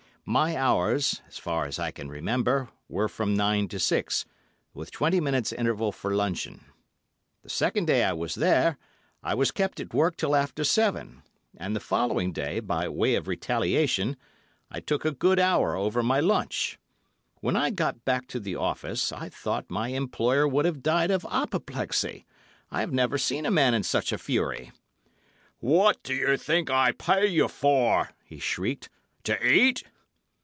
My 0.23 0.55
hours, 0.55 1.19
as 1.27 1.39
far 1.39 1.65
as 1.65 1.79
I 1.79 1.91
can 1.91 2.07
remember, 2.07 2.69
were 2.87 3.09
from 3.09 3.35
nine 3.35 3.67
to 3.69 3.79
six, 3.79 4.23
with 4.71 4.91
twenty 4.91 5.19
minutes 5.19 5.51
interval 5.51 5.91
for 5.91 6.15
luncheon. 6.15 6.63
The 7.41 7.49
second 7.49 7.87
day 7.87 8.05
I 8.05 8.13
was 8.13 8.35
there 8.35 8.77
I 9.23 9.33
was 9.33 9.51
kept 9.51 9.79
at 9.81 9.95
work 9.95 10.15
till 10.15 10.35
after 10.35 10.63
seven, 10.63 11.23
and 11.57 11.75
the 11.75 11.81
following 11.81 12.31
day, 12.31 12.59
by 12.61 12.87
way 12.87 13.15
of 13.15 13.27
retaliation, 13.27 14.15
I 14.69 14.79
took 14.79 15.03
a 15.03 15.11
good 15.11 15.39
hour 15.39 15.75
over 15.75 16.03
my 16.03 16.19
lunch. 16.19 16.79
When 17.41 17.57
I 17.57 17.69
got 17.71 18.05
back 18.05 18.27
to 18.27 18.39
the 18.39 18.55
office, 18.55 19.11
I 19.11 19.27
thought 19.27 19.69
my 19.71 19.89
employer 19.89 20.47
would 20.47 20.63
have 20.65 20.83
died 20.83 21.11
of 21.11 21.25
apoplexy. 21.29 22.25
I 22.69 22.79
have 22.81 22.93
never 22.93 23.17
seen 23.17 23.45
a 23.45 23.51
man 23.51 23.73
in 23.73 23.83
such 23.83 24.13
a 24.13 24.19
fury. 24.19 24.71
"What 25.59 26.01
do 26.03 26.13
you 26.13 26.37
think 26.37 26.69
I 26.69 26.91
pay 26.93 27.25
you 27.27 27.47
for?" 27.47 28.11
he 28.23 28.39
shrieked; 28.39 28.87
"to 29.23 29.43
eat?" 29.45 29.83